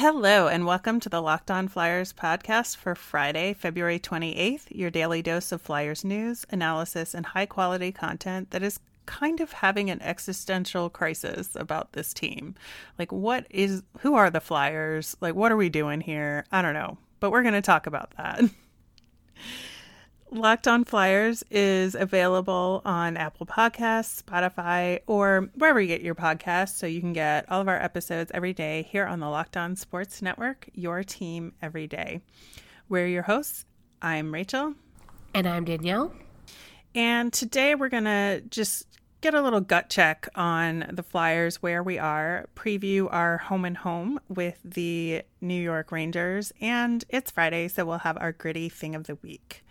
[0.00, 5.22] Hello, and welcome to the Locked On Flyers podcast for Friday, February 28th, your daily
[5.22, 10.00] dose of Flyers news, analysis, and high quality content that is kind of having an
[10.00, 12.54] existential crisis about this team.
[12.96, 15.16] Like, what is, who are the Flyers?
[15.20, 16.44] Like, what are we doing here?
[16.52, 18.42] I don't know, but we're going to talk about that.
[20.30, 26.76] Locked On Flyers is available on Apple Podcasts, Spotify, or wherever you get your podcasts.
[26.76, 29.74] So you can get all of our episodes every day here on the Locked On
[29.74, 32.20] Sports Network, your team every day.
[32.90, 33.64] We're your hosts.
[34.02, 34.74] I'm Rachel.
[35.32, 36.12] And I'm Danielle.
[36.94, 38.86] And today we're going to just
[39.22, 43.78] get a little gut check on the Flyers, where we are, preview our home and
[43.78, 46.52] home with the New York Rangers.
[46.60, 49.64] And it's Friday, so we'll have our gritty thing of the week.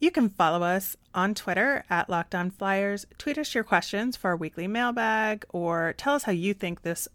[0.00, 3.06] You can follow us on Twitter at Locked On Flyers.
[3.18, 7.06] Tweet us your questions for our weekly mailbag or tell us how you think this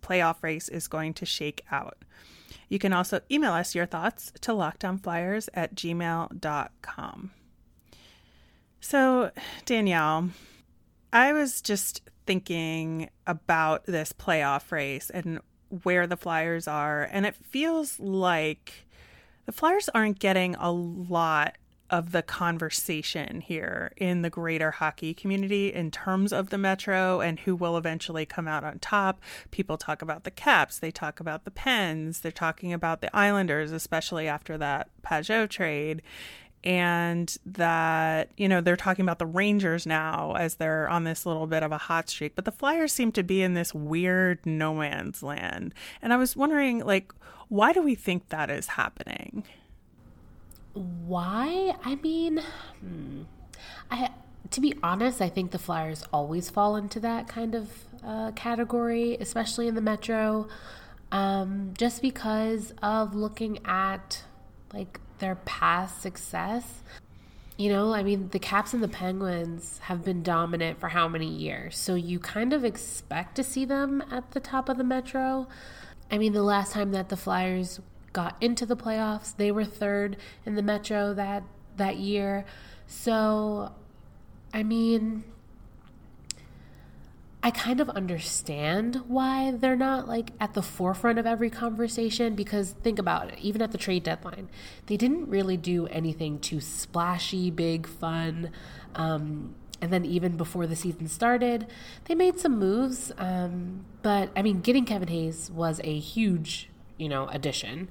[0.00, 1.98] playoff race is going to shake out.
[2.70, 7.30] You can also email us your thoughts to lockedonflyers at gmail.com.
[8.80, 9.30] So,
[9.66, 10.30] Danielle,
[11.12, 15.40] I was just thinking about this playoff race and
[15.82, 18.86] where the Flyers are, and it feels like
[19.44, 21.58] the Flyers aren't getting a lot
[21.92, 27.40] of the conversation here in the greater hockey community in terms of the Metro and
[27.40, 29.20] who will eventually come out on top.
[29.50, 33.72] People talk about the Caps, they talk about the Pens, they're talking about the Islanders,
[33.72, 36.00] especially after that Pageau trade.
[36.64, 41.48] And that, you know, they're talking about the Rangers now as they're on this little
[41.48, 42.36] bit of a hot streak.
[42.36, 45.74] But the Flyers seem to be in this weird no man's land.
[46.00, 47.12] And I was wondering, like,
[47.48, 49.44] why do we think that is happening?
[50.74, 51.74] Why?
[51.84, 52.42] I mean,
[52.80, 53.22] hmm.
[53.90, 54.10] I
[54.50, 57.70] to be honest, I think the Flyers always fall into that kind of
[58.04, 60.48] uh, category, especially in the Metro,
[61.10, 64.24] um, just because of looking at
[64.72, 66.82] like their past success.
[67.56, 71.28] You know, I mean, the Caps and the Penguins have been dominant for how many
[71.28, 71.76] years?
[71.76, 75.46] So you kind of expect to see them at the top of the Metro.
[76.10, 77.80] I mean, the last time that the Flyers
[78.12, 79.36] got into the playoffs.
[79.36, 81.44] They were third in the Metro that
[81.76, 82.44] that year.
[82.86, 83.72] So,
[84.52, 85.24] I mean,
[87.44, 92.70] I kind of understand why they're not like at the forefront of every conversation because
[92.70, 94.48] think about it, even at the trade deadline,
[94.86, 98.50] they didn't really do anything too splashy, big, fun.
[98.94, 101.66] Um, and then even before the season started,
[102.04, 103.10] they made some moves.
[103.18, 107.88] Um, but I mean, getting Kevin Hayes was a huge you know, addition.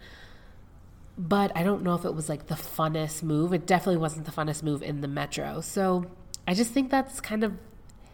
[1.17, 3.53] But I don't know if it was like the funnest move.
[3.53, 5.61] It definitely wasn't the funnest move in the Metro.
[5.61, 6.05] So
[6.47, 7.53] I just think that's kind of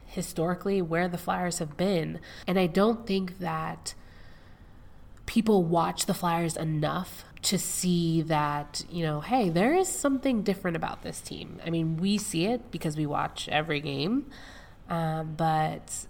[0.05, 2.19] historically where the Flyers have been.
[2.47, 3.93] And I don't think that
[5.25, 10.75] people watch the Flyers enough to see that, you know, hey, there is something different
[10.75, 11.59] about this team.
[11.65, 14.25] I mean, we see it because we watch every game.
[14.89, 16.07] Um, but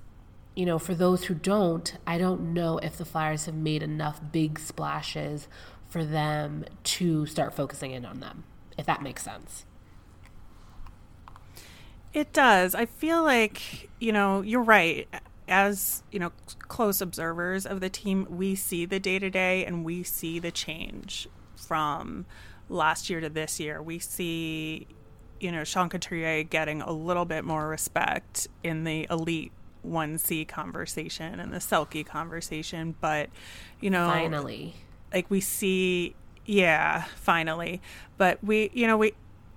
[0.57, 4.19] you know, for those who don't, I don't know if the Flyers have made enough
[4.31, 5.47] big splashes
[5.87, 8.43] for them to start focusing in on them,
[8.75, 9.65] if that makes sense.
[12.11, 12.73] It does.
[12.73, 15.07] I feel like, you know, you're right.
[15.47, 16.31] As, you know,
[16.67, 20.49] close observers of the team, we see the day to day and we see the
[20.49, 22.25] change from
[22.67, 23.79] last year to this year.
[23.79, 24.87] We see,
[25.39, 29.51] you know, Sean Couturier getting a little bit more respect in the elite
[29.87, 33.29] 1C conversation and the Selke conversation, but
[33.79, 34.75] you know, finally,
[35.13, 36.15] like we see,
[36.45, 37.81] yeah, finally,
[38.17, 39.13] but we, you know, we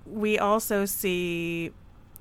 [0.07, 1.73] we also see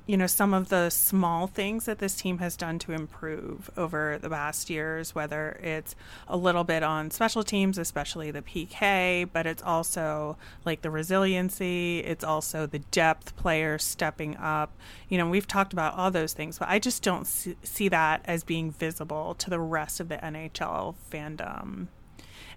[0.10, 4.18] you know, some of the small things that this team has done to improve over
[4.20, 5.96] the past years, whether it's
[6.28, 12.00] a little bit on special teams, especially the PK, but it's also like the resiliency,
[12.00, 14.76] it's also the depth players stepping up.
[15.10, 18.44] You know, we've talked about all those things, but I just don't see that as
[18.44, 21.86] being visible to the rest of the NHL fandom.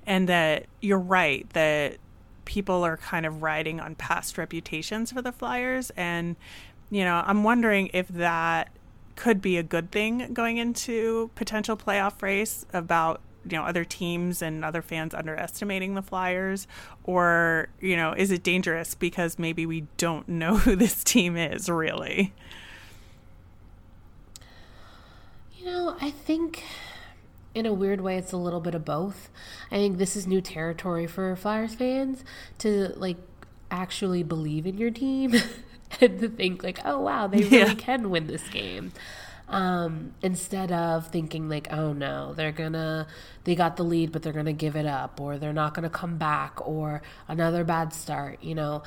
[0.06, 1.98] And that you're right that
[2.44, 6.36] people are kind of riding on past reputations for the Flyers and
[6.92, 8.68] you know, I'm wondering if that
[9.16, 14.42] could be a good thing going into potential playoff race about you know other teams
[14.42, 16.66] and other fans underestimating the flyers
[17.04, 21.68] or you know is it dangerous because maybe we don't know who this team is
[21.70, 22.34] really?
[25.58, 26.62] You know i think
[27.54, 29.30] in a weird way it's a little bit of both.
[29.70, 32.24] I think this is new territory for flyers fans
[32.58, 33.16] to like
[33.70, 35.34] actually believe in your team
[36.00, 37.74] and to think like, oh wow, they really yeah.
[37.74, 38.92] can win this game.
[39.48, 43.06] um, instead of thinking like, oh no, they're gonna,
[43.44, 46.16] they got the lead, but they're gonna give it up, or they're not gonna come
[46.16, 48.42] back, or another bad start.
[48.42, 48.82] You know,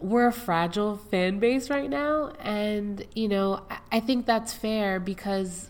[0.00, 3.62] we're a fragile fan base right now, and you know,
[3.92, 5.68] I think that's fair because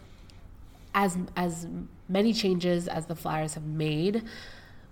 [0.95, 1.67] as as
[2.09, 4.23] many changes as the Flyers have made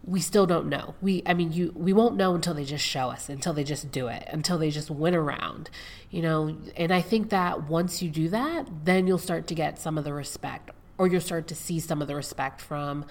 [0.06, 0.94] we still don't know.
[1.03, 3.91] We I mean you we won't know until they just show us, until they just
[3.91, 5.69] do it, until they just win around.
[6.11, 9.79] You know, and I think that once you do that, then you'll start to get
[9.79, 13.05] some of the respect or you'll start to see some of the respect from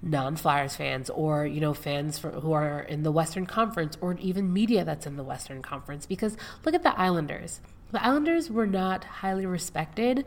[0.00, 4.52] non-Flyers fans or you know fans for, who are in the Western Conference or even
[4.52, 7.60] media that's in the Western Conference because look at the Islanders.
[7.90, 10.24] The Islanders were not highly respected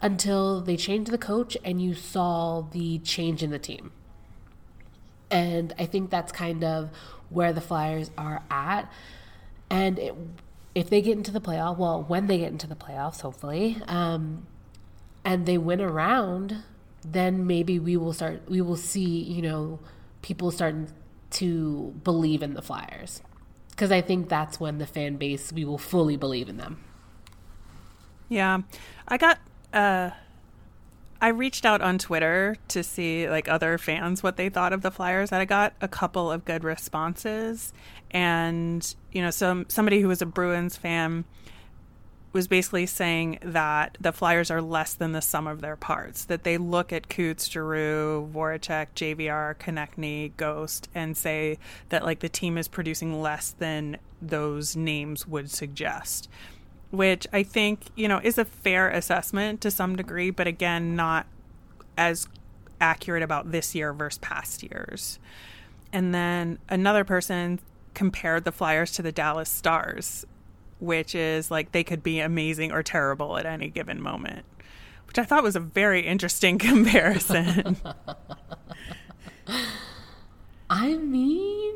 [0.00, 3.92] until they changed the coach and you saw the change in the team
[5.32, 6.90] and I think that's kind of
[7.30, 8.92] where the Flyers are at.
[9.70, 10.14] And it,
[10.74, 14.46] if they get into the playoff, well, when they get into the playoffs, hopefully, um,
[15.24, 16.62] and they win around,
[17.04, 18.42] then maybe we will start.
[18.48, 19.80] We will see, you know,
[20.20, 20.88] people starting
[21.30, 23.22] to believe in the Flyers,
[23.70, 26.84] because I think that's when the fan base we will fully believe in them.
[28.28, 28.60] Yeah,
[29.08, 29.38] I got
[29.72, 30.10] uh,
[31.22, 34.90] I reached out on Twitter to see like other fans what they thought of the
[34.90, 35.30] Flyers.
[35.30, 37.72] And I got a couple of good responses,
[38.10, 41.24] and you know, some somebody who was a Bruins fan
[42.32, 46.24] was basically saying that the Flyers are less than the sum of their parts.
[46.24, 51.58] That they look at Coots, Giroux, Voracek, JVR, Konecny, Ghost, and say
[51.90, 56.28] that like the team is producing less than those names would suggest
[56.92, 61.26] which I think, you know, is a fair assessment to some degree, but again, not
[61.96, 62.28] as
[62.82, 65.18] accurate about this year versus past years.
[65.90, 67.60] And then another person
[67.94, 70.26] compared the Flyers to the Dallas Stars,
[70.80, 74.44] which is like they could be amazing or terrible at any given moment,
[75.06, 77.78] which I thought was a very interesting comparison.
[80.68, 81.74] I mean,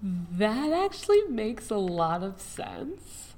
[0.00, 3.31] that actually makes a lot of sense.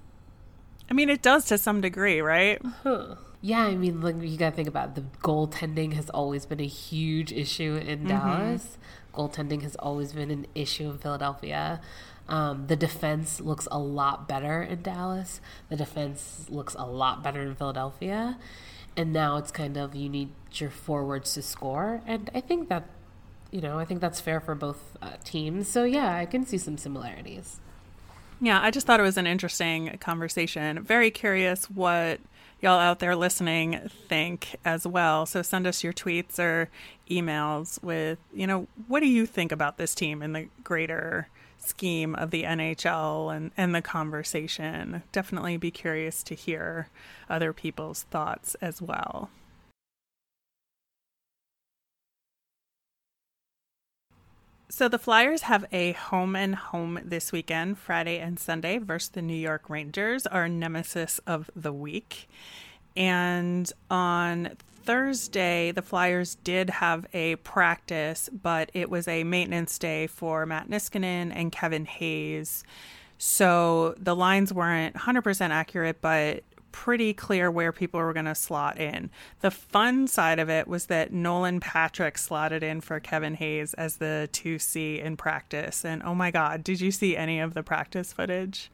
[0.90, 2.60] I mean, it does to some degree, right?
[2.82, 3.16] Huh.
[3.40, 4.94] Yeah, I mean, like you got to think about it.
[4.94, 8.08] the goaltending has always been a huge issue in mm-hmm.
[8.08, 8.78] Dallas.
[9.12, 11.80] Goaltending has always been an issue in Philadelphia.
[12.28, 15.40] Um, the defense looks a lot better in Dallas.
[15.68, 18.38] The defense looks a lot better in Philadelphia.
[18.96, 22.00] And now it's kind of you need your forwards to score.
[22.06, 22.84] And I think that,
[23.50, 25.68] you know, I think that's fair for both uh, teams.
[25.68, 27.60] So yeah, I can see some similarities.
[28.40, 30.82] Yeah, I just thought it was an interesting conversation.
[30.82, 32.20] Very curious what
[32.60, 35.26] y'all out there listening think as well.
[35.26, 36.70] So send us your tweets or
[37.10, 41.28] emails with, you know, what do you think about this team in the greater
[41.58, 45.02] scheme of the NHL and, and the conversation?
[45.12, 46.88] Definitely be curious to hear
[47.28, 49.30] other people's thoughts as well.
[54.76, 59.22] So the Flyers have a home and home this weekend, Friday and Sunday, versus the
[59.22, 62.28] New York Rangers, our nemesis of the week.
[62.96, 70.08] And on Thursday, the Flyers did have a practice, but it was a maintenance day
[70.08, 72.64] for Matt Niskanen and Kevin Hayes.
[73.16, 76.42] So the lines weren't 100% accurate, but
[76.74, 79.08] pretty clear where people were going to slot in.
[79.42, 83.98] The fun side of it was that Nolan Patrick slotted in for Kevin Hayes as
[83.98, 85.84] the 2C in practice.
[85.84, 88.72] And oh my God, did you see any of the practice footage?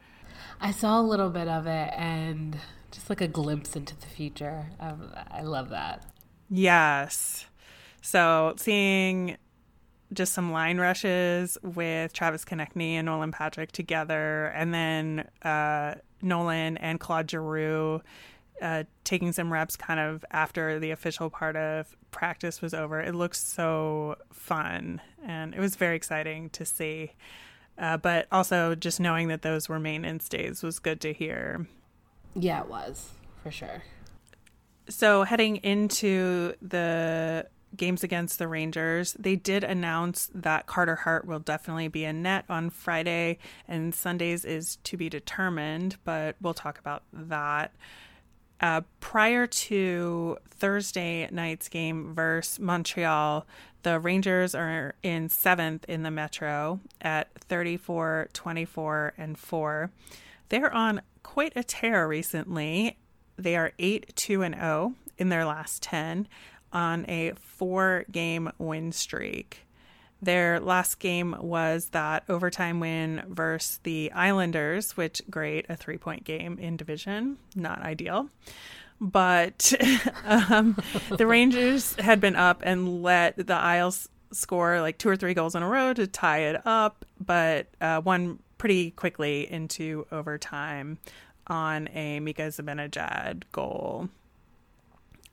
[0.62, 2.56] I saw a little bit of it and
[2.90, 4.70] just like a glimpse into the future.
[4.80, 6.02] Um, I love that.
[6.48, 7.44] Yes.
[8.00, 9.36] So seeing
[10.12, 16.76] just some line rushes with Travis Konecny and Nolan Patrick together, and then uh, Nolan
[16.78, 18.02] and Claude Giroux
[18.60, 23.00] uh, taking some reps kind of after the official part of practice was over.
[23.00, 27.12] It looks so fun, and it was very exciting to see.
[27.78, 31.66] Uh, but also, just knowing that those were maintenance days was good to hear.
[32.34, 33.10] Yeah, it was
[33.42, 33.82] for sure.
[34.88, 37.46] So, heading into the
[37.76, 42.44] games against the Rangers, they did announce that Carter Hart will definitely be in net
[42.48, 47.72] on Friday, and Sundays is to be determined, but we'll talk about that.
[48.60, 53.46] Uh, prior to Thursday night's game versus Montreal,
[53.82, 59.90] the Rangers are in seventh in the Metro at 34, 24, and 4.
[60.50, 62.98] They're on quite a tear recently.
[63.38, 66.28] They are 8 2 and 0 in their last 10
[66.72, 69.66] on a four game win streak.
[70.22, 76.24] Their last game was that overtime win versus the Islanders, which great, a three point
[76.24, 78.28] game in division, not ideal.
[79.00, 79.72] but
[80.24, 80.76] um,
[81.08, 85.54] the Rangers had been up and let the Isles score like two or three goals
[85.54, 90.98] in a row to tie it up, but uh, won pretty quickly into overtime
[91.46, 94.08] on a Mika Zibanejad goal.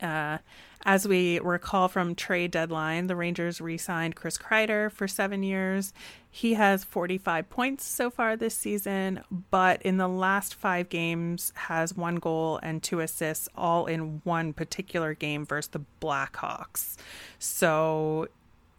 [0.02, 0.38] Uh,
[0.86, 5.92] as we recall from trade deadline, the Rangers re-signed Chris Kreider for seven years.
[6.30, 11.96] He has 45 points so far this season, but in the last five games has
[11.96, 16.96] one goal and two assists, all in one particular game versus the Blackhawks.
[17.40, 18.28] So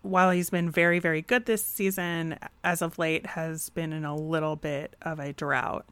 [0.02, 4.16] while he's been very, very good this season, as of late has been in a
[4.16, 5.84] little bit of a drought.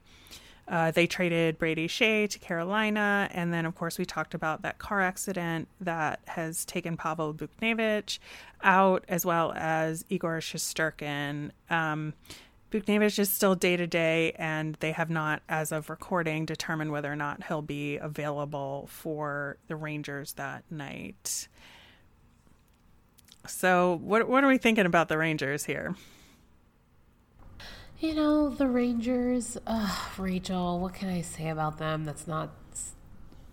[0.69, 4.79] Uh, they traded Brady Skjei to Carolina, and then of course we talked about that
[4.79, 8.19] car accident that has taken Pavel Buchnevich
[8.63, 11.51] out, as well as Igor Shesterkin.
[11.71, 12.15] Um,
[12.73, 17.13] Buchnevich is still day to day, and they have not, as of recording, determined whether
[17.13, 21.47] or not he'll be available for the Rangers that night.
[23.47, 25.95] So, what what are we thinking about the Rangers here?
[27.99, 32.51] You know, the Rangers, uh, Rachel, what can I say about them that's not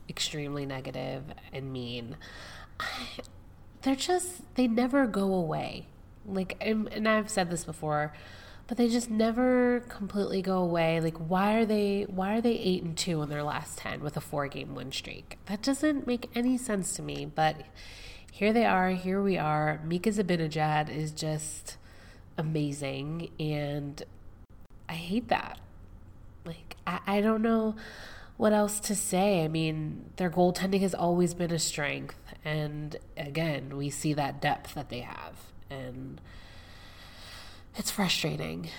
[0.09, 1.23] extremely negative
[1.53, 2.17] and mean?
[2.77, 3.07] I,
[3.83, 5.87] they're just, they never go away.
[6.25, 8.11] Like, and, and I've said this before,
[8.67, 10.99] but they just never completely go away.
[10.99, 14.17] Like, why are they, why are they eight and two in their last 10 with
[14.17, 15.37] a four game win streak?
[15.45, 17.61] That doesn't make any sense to me, but
[18.29, 19.79] here they are, here we are.
[19.85, 21.77] Mika Zibanejad is just
[22.37, 24.03] amazing and
[24.93, 25.57] I hate that.
[26.45, 27.75] Like, I, I don't know
[28.37, 29.43] what else to say.
[29.43, 32.15] I mean, their goaltending has always been a strength.
[32.45, 35.35] And again, we see that depth that they have.
[35.71, 36.21] And
[37.75, 38.69] it's frustrating.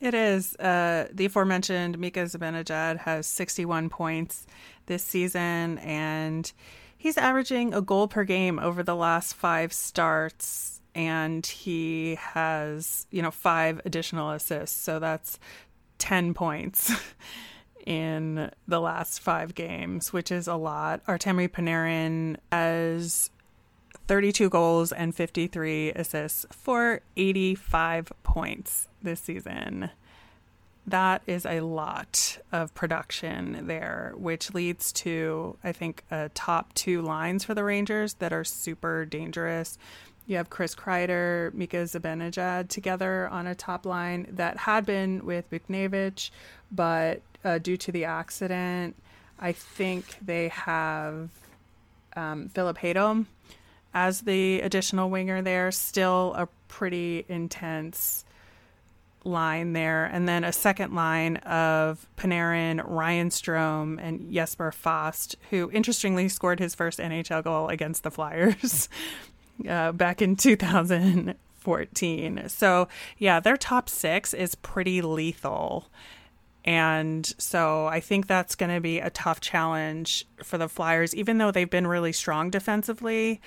[0.00, 0.56] It is.
[0.56, 4.46] Uh, the aforementioned Mika Zibanejad has 61 points
[4.86, 6.50] this season, and
[6.96, 13.20] he's averaging a goal per game over the last five starts and he has, you
[13.20, 14.80] know, five additional assists.
[14.80, 15.38] So that's
[15.98, 16.90] 10 points
[17.86, 21.04] in the last five games, which is a lot.
[21.06, 23.30] Artemi Panarin has
[24.08, 29.90] 32 goals and 53 assists for 85 points this season.
[30.86, 37.02] That is a lot of production there, which leads to, I think, a top two
[37.02, 39.76] lines for the Rangers that are super dangerous
[40.26, 45.48] you have Chris Kreider, Mika Zibanejad together on a top line that had been with
[45.50, 46.30] Buchnevich,
[46.70, 48.96] but uh, due to the accident,
[49.38, 51.30] I think they have
[52.16, 53.26] um, Filip Chytil
[53.94, 55.70] as the additional winger there.
[55.70, 58.24] Still a pretty intense
[59.24, 60.06] line there.
[60.06, 66.60] And then a second line of Panarin, Ryan Strome, and Jesper Fast, who interestingly scored
[66.60, 68.88] his first NHL goal against the Flyers
[69.68, 72.48] uh, back in 2014.
[72.48, 75.88] So, yeah, their top six is pretty lethal.
[76.64, 81.14] And so I think that's going to be a tough challenge for the Flyers.
[81.14, 83.40] Even though they've been really strong defensively,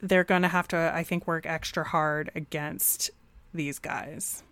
[0.00, 3.10] they're going to have to, I think, work extra hard against
[3.52, 4.44] these guys.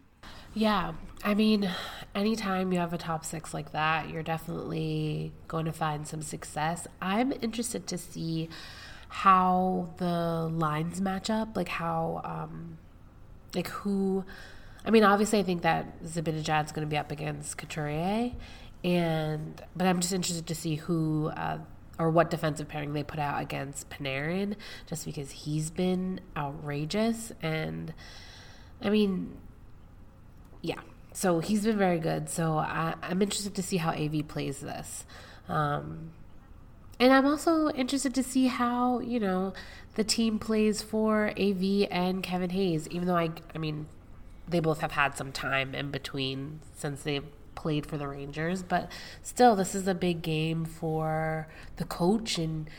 [0.54, 0.94] Yeah.
[1.22, 1.70] I mean,
[2.14, 6.88] anytime you have a top six like that, you're definitely going to find some success.
[7.00, 8.48] I'm interested to see
[9.08, 12.78] how the lines match up, like how, um,
[13.54, 14.24] like who.
[14.84, 18.32] I mean, obviously, I think that Zibanejad's going to be up against Couturier,
[18.84, 21.58] and but I'm just interested to see who uh,
[21.98, 24.54] or what defensive pairing they put out against Panarin,
[24.86, 27.92] just because he's been outrageous, and
[28.80, 29.36] I mean,
[30.62, 30.80] yeah.
[31.12, 32.28] So he's been very good.
[32.28, 35.04] So I, am interested to see how AV plays this.
[35.48, 36.12] Um,
[37.00, 39.52] and I'm also interested to see how, you know,
[39.94, 43.86] the team plays for AV and Kevin Hayes, even though I, I mean,
[44.46, 48.90] they both have had some time in between since they've played for the Rangers, but
[49.22, 52.70] still, this is a big game for the coach and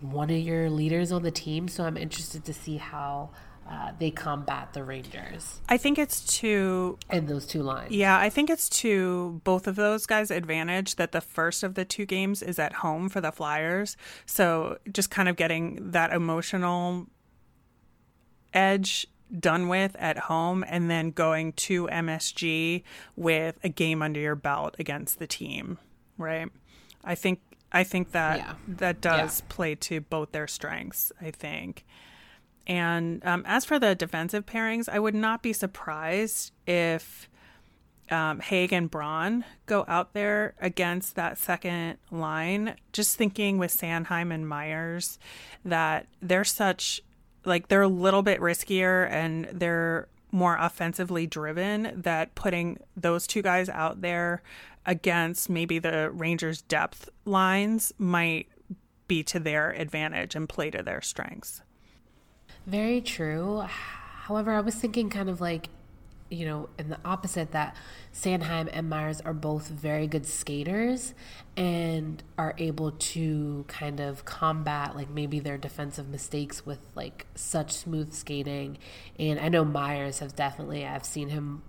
[0.00, 1.68] one of your leaders on the team.
[1.68, 3.30] So I'm interested to see how
[3.68, 5.60] uh, they combat the Rangers.
[5.68, 7.92] I think it's to in those two lines.
[7.92, 11.84] Yeah, I think it's to both of those guys' advantage that the first of the
[11.84, 13.96] two games is at home for the Flyers.
[14.26, 17.06] So just kind of getting that emotional
[18.52, 19.06] edge
[19.40, 22.82] done with at home and then going to MSG
[23.16, 25.78] with a game under your belt against the team,
[26.18, 26.48] right?
[27.02, 27.40] I think
[27.72, 28.54] I think that yeah.
[28.68, 29.46] that does yeah.
[29.48, 31.84] play to both their strengths, I think.
[32.66, 37.28] And um, as for the defensive pairings, I would not be surprised if
[38.10, 44.32] um, Hague and Braun go out there against that second line, just thinking with Sanheim
[44.32, 45.18] and Myers
[45.64, 47.02] that they're such
[47.44, 53.42] like they're a little bit riskier and they're more offensively driven that putting those two
[53.42, 54.42] guys out there
[54.86, 58.48] against maybe the Rangers depth lines might
[59.06, 61.62] be to their advantage and play to their strengths.
[62.66, 63.60] Very true.
[63.60, 65.68] However, I was thinking kind of like
[66.30, 67.76] you know, in the opposite, that
[68.12, 71.14] Sanheim and Myers are both very good skaters
[71.56, 77.72] and are able to kind of combat like maybe their defensive mistakes with like such
[77.72, 78.78] smooth skating.
[79.18, 81.62] And I know Myers has definitely, I've seen him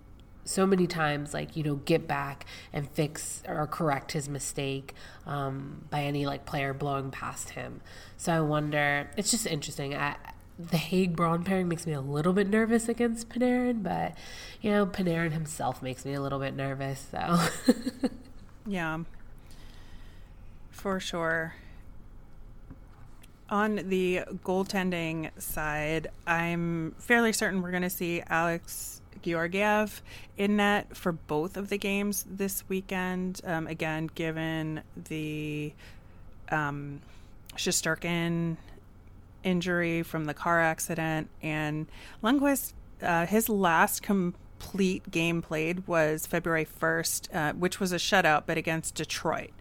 [0.44, 4.94] so many times like you know get back and fix or correct his mistake
[5.26, 7.80] um, by any like player blowing past him
[8.16, 10.14] so i wonder it's just interesting I,
[10.58, 14.14] the Hague Braun pairing makes me a little bit nervous against Panarin, but
[14.60, 17.38] you know, Panarin himself makes me a little bit nervous, so
[18.66, 18.98] Yeah.
[20.70, 21.54] For sure.
[23.48, 30.02] On the goaltending side, I'm fairly certain we're going to see Alex Georgiev
[30.36, 33.40] in net for both of the games this weekend.
[33.44, 35.72] Um, again, given the
[36.50, 37.00] um,
[37.54, 38.56] Shesterkin
[39.46, 41.86] injury from the car accident, and
[42.22, 48.42] Lundqvist, uh, his last complete game played was February 1st, uh, which was a shutout,
[48.46, 49.52] but against Detroit.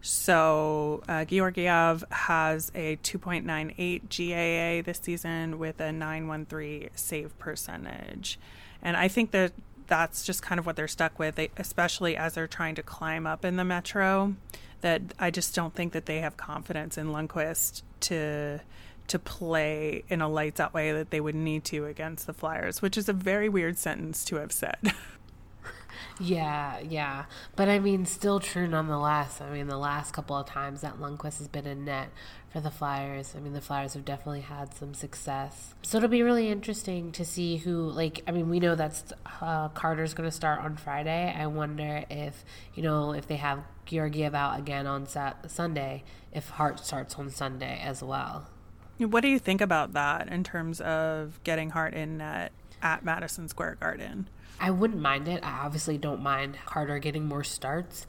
[0.00, 8.38] So uh, Georgiev has a 2.98 GAA this season with a 913 save percentage.
[8.82, 9.52] And I think that
[9.88, 13.44] that's just kind of what they're stuck with, especially as they're trying to climb up
[13.44, 14.36] in the Metro.
[14.82, 18.60] That I just don't think that they have confidence in Lundqvist to
[19.08, 22.82] to play in a lights out way that they would need to against the Flyers,
[22.82, 24.78] which is a very weird sentence to have said.
[26.20, 27.26] yeah, yeah.
[27.54, 29.40] But I mean, still true nonetheless.
[29.40, 32.08] I mean, the last couple of times that Lundqvist has been in net
[32.50, 35.74] for the Flyers, I mean, the Flyers have definitely had some success.
[35.82, 39.68] So it'll be really interesting to see who, like, I mean, we know that uh,
[39.70, 41.34] Carter's going to start on Friday.
[41.36, 46.84] I wonder if, you know, if they have Georgiev out again on Sunday, if Hart
[46.84, 48.48] starts on Sunday as well.
[48.98, 53.48] What do you think about that in terms of getting Hart in net at Madison
[53.48, 54.28] Square Garden?
[54.58, 55.44] I wouldn't mind it.
[55.44, 58.06] I obviously don't mind Carter getting more starts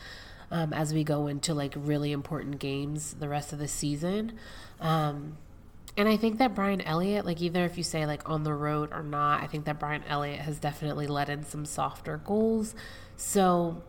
[0.49, 4.33] um, as we go into like really important games the rest of the season.
[4.79, 5.37] Um,
[5.97, 8.93] and I think that Brian Elliott, like either if you say like on the road
[8.93, 12.75] or not, I think that Brian Elliott has definitely let in some softer goals.
[13.15, 13.81] So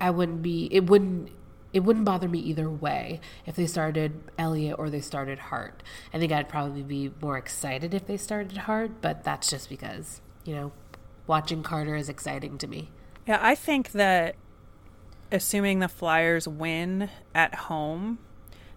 [0.00, 1.30] I wouldn't be, it wouldn't
[1.74, 5.82] it wouldn't bother me either way if they started Elliott or they started Hart.
[6.14, 10.22] I think I'd probably be more excited if they started Hart, but that's just because,
[10.44, 10.72] you know,
[11.26, 12.90] watching Carter is exciting to me.
[13.26, 14.36] Yeah, I think that
[15.32, 18.20] assuming the Flyers win at home,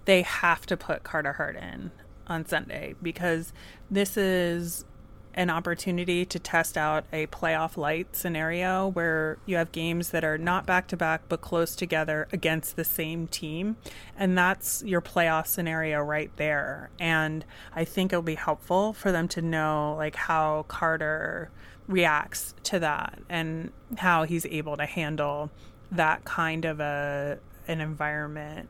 [0.06, 1.92] they have to put Carter Hart in
[2.26, 3.54] on Sunday because
[3.92, 4.86] this is
[5.34, 10.38] an opportunity to test out a playoff light scenario where you have games that are
[10.38, 13.78] not back to back but close together against the same team.
[14.18, 16.90] And that's your playoff scenario right there.
[17.00, 21.52] And I think it'll be helpful for them to know like how Carter
[21.88, 25.50] reacts to that and how he's able to handle
[25.92, 28.70] that kind of a an environment.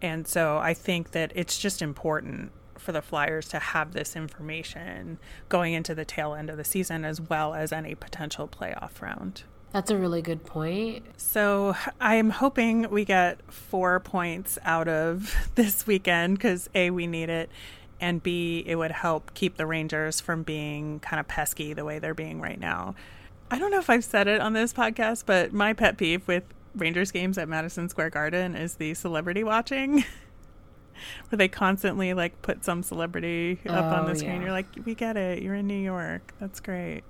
[0.00, 2.50] And so I think that it's just important
[2.82, 5.18] for the Flyers to have this information
[5.48, 9.44] going into the tail end of the season as well as any potential playoff round.
[9.72, 11.04] That's a really good point.
[11.16, 17.30] So I'm hoping we get four points out of this weekend because A, we need
[17.30, 17.48] it,
[18.00, 21.98] and B, it would help keep the Rangers from being kind of pesky the way
[21.98, 22.94] they're being right now.
[23.50, 26.44] I don't know if I've said it on this podcast, but my pet peeve with
[26.74, 30.04] Rangers games at Madison Square Garden is the celebrity watching.
[31.28, 34.36] where they constantly like put some celebrity up oh, on the oh, screen.
[34.36, 34.42] Yeah.
[34.42, 35.42] You're like, we get it.
[35.42, 36.34] You're in New York.
[36.40, 37.02] That's great.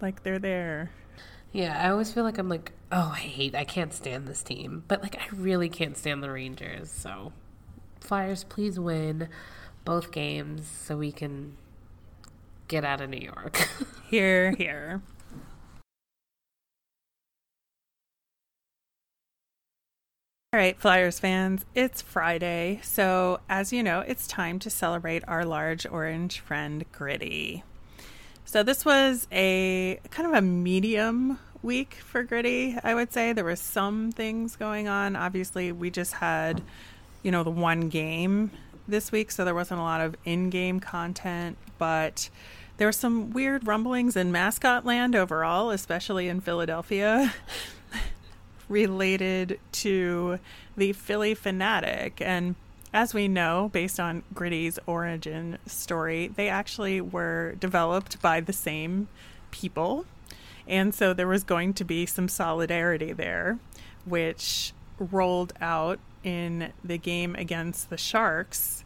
[0.00, 0.90] Like they're there.
[1.52, 4.82] Yeah, I always feel like I'm like, oh, I hate, I can't stand this team,
[4.88, 6.90] but like I really can't stand the Rangers.
[6.90, 7.32] So,
[8.00, 9.28] Flyers, please win
[9.84, 11.56] both games so we can
[12.66, 13.68] get out of New York.
[14.10, 15.02] here, here.
[20.54, 25.44] All right, Flyers fans, it's Friday, so as you know, it's time to celebrate our
[25.44, 27.64] large orange friend Gritty.
[28.44, 33.32] So this was a kind of a medium week for Gritty, I would say.
[33.32, 35.16] There were some things going on.
[35.16, 36.62] Obviously, we just had,
[37.24, 38.52] you know, the one game
[38.86, 42.30] this week, so there wasn't a lot of in-game content, but
[42.76, 47.34] there were some weird rumblings in mascot land overall, especially in Philadelphia,
[48.68, 50.38] related to
[50.76, 52.20] the Phillie Phanatic.
[52.20, 52.54] And
[52.92, 59.08] as we know, based on Gritty's origin story, they actually were developed by the same
[59.50, 60.06] people.
[60.66, 63.58] And so there was going to be some solidarity there,
[64.04, 68.84] which rolled out in the game against the Sharks,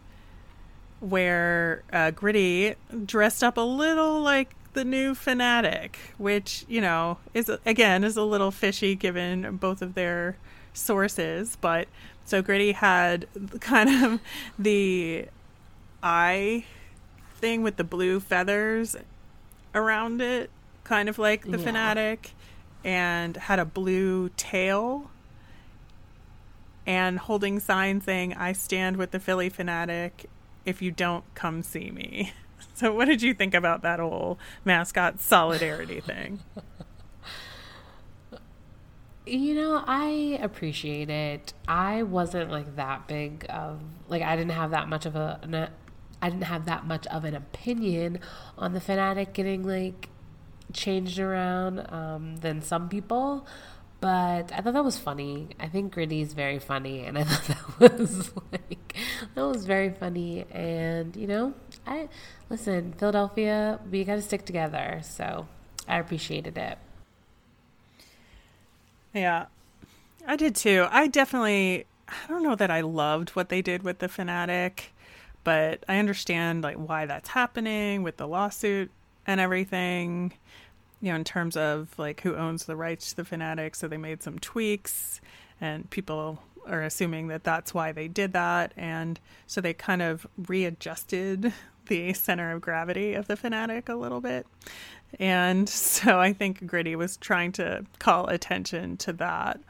[1.00, 7.50] where uh, Gritty dressed up a little like the new Phanatic, which, you know, is
[7.64, 10.36] again is a little fishy given both of their
[10.72, 11.56] sources.
[11.60, 11.88] But
[12.24, 13.26] so Gritty had
[13.60, 14.20] kind of
[14.58, 15.26] the
[16.02, 16.64] eye
[17.36, 18.96] thing with the blue feathers
[19.74, 20.50] around it,
[20.84, 21.66] kind of like the yeah.
[21.66, 22.30] Phanatic,
[22.84, 25.10] and had a blue tail
[26.86, 30.24] and holding signs saying, I stand with the Phillie Phanatic.
[30.64, 32.32] If you don't, come see me.
[32.74, 36.40] So, what did you think about that whole mascot solidarity thing?
[39.26, 41.52] You know, I appreciate it.
[41.66, 45.70] I wasn't like that big of like I didn't have that much of a
[46.20, 48.20] I didn't have that much of an opinion
[48.56, 50.08] on the Phanatic getting like
[50.72, 53.46] changed around um, than some people.
[54.00, 55.48] But I thought that was funny.
[55.58, 58.96] I think Gritty is very funny, and I thought that was like
[59.34, 60.44] that was very funny.
[60.50, 61.54] And you know,
[61.88, 62.08] I
[62.50, 65.00] listen, Philadelphia, we got to stick together.
[65.02, 65.48] So
[65.88, 66.78] I appreciated it.
[69.14, 69.46] Yeah,
[70.26, 70.86] I did too.
[70.90, 71.86] I definitely.
[72.08, 74.84] I don't know that I loved what they did with the Phanatic,
[75.44, 78.90] but I understand like why that's happening with the lawsuit
[79.26, 80.32] and everything
[81.00, 83.76] you know, in terms of like who owns the rights to the Phanatic.
[83.76, 85.20] So they made some tweaks,
[85.60, 88.72] and people are assuming that that's why they did that.
[88.76, 91.52] And so they kind of readjusted
[91.88, 94.46] the center of gravity of the Phanatic a little bit.
[95.18, 99.60] And so I think Gritty was trying to call attention to that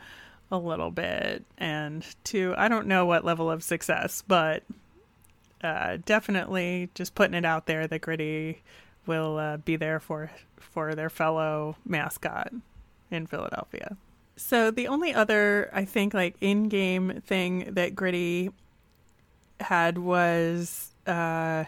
[0.50, 4.62] a little bit and to, I don't know what level of success, but
[5.62, 8.62] uh, definitely just putting it out there that Gritty
[9.06, 12.52] will uh, be there for for their fellow mascot
[13.10, 13.96] in Philadelphia.
[14.36, 18.50] So the only other I think like in-game thing that Gritty
[19.60, 21.64] had was uh,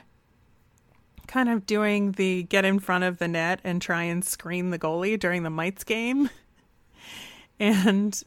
[1.31, 4.79] kind of doing the get in front of the net and try and screen the
[4.79, 6.29] goalie during the Mites game.
[7.63, 8.19] And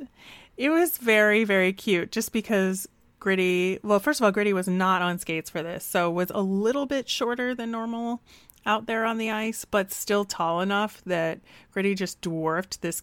[0.58, 2.88] it was very very cute just because
[3.20, 6.42] Gritty, well first of all Gritty was not on skates for this, so was a
[6.44, 8.22] little bit shorter than normal
[8.64, 11.40] out there on the ice, but still tall enough that
[11.72, 13.02] Gritty just dwarfed this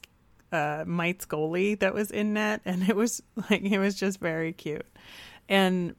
[0.52, 4.52] uh, Mites goalie that was in net, and it was like it was just very
[4.52, 4.86] cute.
[5.48, 5.96] And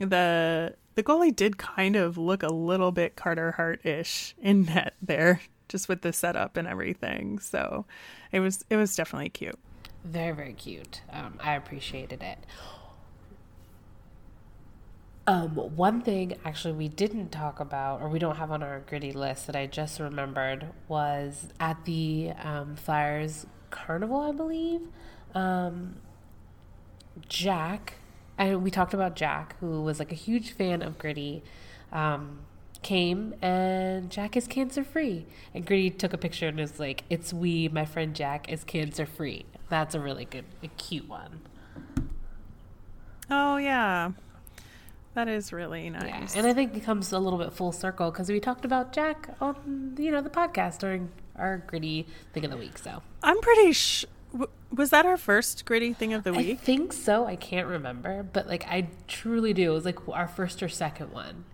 [0.00, 4.94] the the goalie did kind of look a little bit Carter Hart ish in net
[5.00, 7.38] there, just with the setup and everything.
[7.38, 7.86] So
[8.32, 9.56] it was it was definitely cute.
[10.02, 11.02] Very very cute.
[11.12, 12.38] Um, I appreciated it.
[15.28, 19.12] Um, one thing actually we didn't talk about, or we don't have on our gritty
[19.12, 24.80] list that I just remembered, was at the um, Flyers Carnival, I believe.
[25.32, 25.98] Um,
[27.28, 27.97] Jack,
[28.38, 31.42] and we talked about Jack, who was like a huge fan of Gritty,
[31.92, 32.38] um,
[32.82, 35.26] came and Jack is cancer free.
[35.52, 39.04] And Gritty took a picture and was like, "It's we, my friend Jack, is cancer
[39.06, 41.40] free." That's a really good, a cute one.
[43.30, 44.12] Oh yeah,
[45.14, 46.34] that is really nice.
[46.34, 46.38] Yeah.
[46.38, 49.34] And I think it comes a little bit full circle because we talked about Jack
[49.40, 52.78] on you know the podcast during our gritty thing of the week.
[52.78, 54.08] So I'm pretty sure.
[54.74, 56.58] Was that our first gritty thing of the week?
[56.58, 57.26] I think so.
[57.26, 59.70] I can't remember, but like I truly do.
[59.72, 61.44] It was like our first or second one.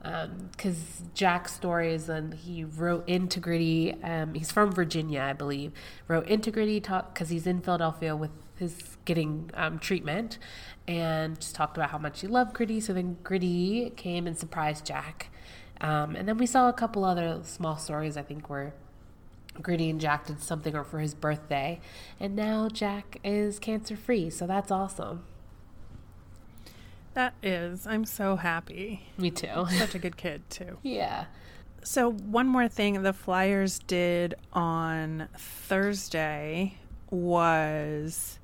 [0.00, 3.94] Because um, Jack's is then he wrote into Gritty.
[4.02, 5.72] Um, he's from Virginia, I believe.
[6.06, 10.38] Wrote into Gritty because he's in Philadelphia with his getting um, treatment,
[10.86, 12.80] and just talked about how much he loved Gritty.
[12.80, 15.30] So then Gritty came and surprised Jack.
[15.80, 18.74] Um, and then we saw a couple other small stories, I think, where
[19.62, 21.80] Gritty and Jack did something or for his birthday.
[22.20, 24.30] And now Jack is cancer free.
[24.30, 25.24] So that's awesome.
[27.14, 27.86] That is.
[27.86, 29.08] I'm so happy.
[29.16, 29.66] Me too.
[29.70, 30.78] Such a good kid, too.
[30.82, 31.24] yeah.
[31.82, 36.76] So, one more thing the Flyers did on Thursday
[37.10, 38.38] was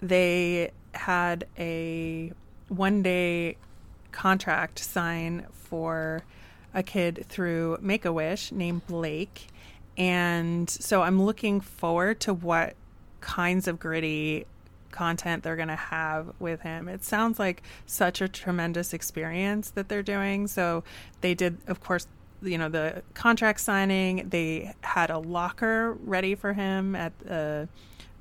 [0.00, 2.32] they had a
[2.68, 3.56] one day
[4.12, 6.22] contract sign for
[6.72, 9.48] a kid through Make a Wish named Blake.
[9.96, 12.74] And so I'm looking forward to what
[13.20, 14.46] kinds of gritty
[14.90, 16.88] content they're going to have with him.
[16.88, 20.46] It sounds like such a tremendous experience that they're doing.
[20.46, 20.84] So
[21.20, 22.06] they did, of course,
[22.42, 24.28] you know the contract signing.
[24.28, 27.68] They had a locker ready for him at the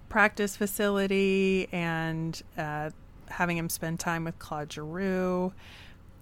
[0.09, 2.91] practice facility and uh,
[3.27, 5.53] having him spend time with Claude Giroux.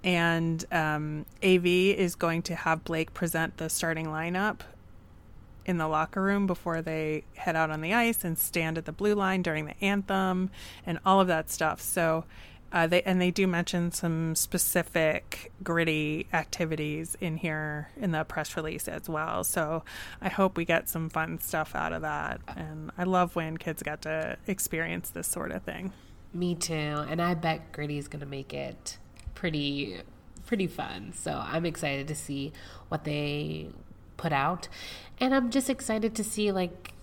[0.03, 4.61] And um, AV is going to have Blake present the starting lineup
[5.65, 8.91] in the locker room before they head out on the ice and stand at the
[8.91, 10.49] blue line during the anthem
[10.85, 11.81] and all of that stuff.
[11.81, 12.25] So
[12.73, 18.55] uh, they and they do mention some specific gritty activities in here in the press
[18.55, 19.43] release as well.
[19.43, 19.83] So
[20.21, 22.39] I hope we get some fun stuff out of that.
[22.55, 25.91] And I love when kids get to experience this sort of thing.
[26.33, 26.73] Me too.
[26.73, 28.97] And I bet gritty is gonna make it
[29.35, 30.01] pretty
[30.45, 31.13] pretty fun.
[31.13, 32.53] So I'm excited to see
[32.87, 33.69] what they
[34.15, 34.69] put out.
[35.21, 36.93] And I'm just excited to see like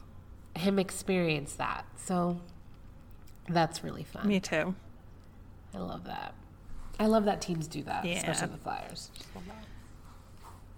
[0.57, 1.87] him experience that.
[1.97, 2.41] So
[3.49, 4.27] that's really fun.
[4.27, 4.75] Me too.
[5.73, 6.35] I love that.
[6.99, 8.15] I love that teams do that, yeah.
[8.15, 9.11] especially the Flyers.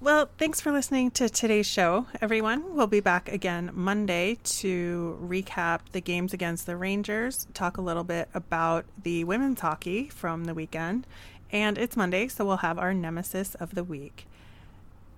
[0.02, 2.74] Well, thanks for listening to today's show, everyone.
[2.74, 8.04] We'll be back again Monday to recap the games against the Rangers, talk a little
[8.04, 11.06] bit about the women's hockey from the weekend.
[11.52, 14.26] And it's Monday, so we'll have our nemesis of the week.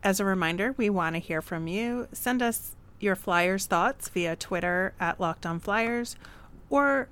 [0.05, 2.09] As a reminder, we want to hear from you.
[2.13, 6.17] Send us your Flyers thoughts via Twitter at Locked On Flyers
[6.69, 7.09] or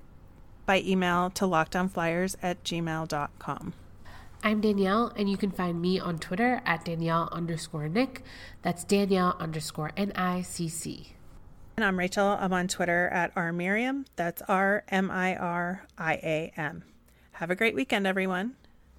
[0.67, 3.75] by email to lockedonflyers at gmail.com.
[4.43, 8.25] I'm Danielle, and you can find me on Twitter at Danielle underscore Nick.
[8.63, 11.13] That's Danielle underscore N I C C.
[11.77, 12.27] And I'm Rachel.
[12.41, 14.07] I'm on Twitter at R Miriam.
[14.17, 16.85] That's R M I R I A M.
[17.33, 18.57] Have a great weekend, everyone.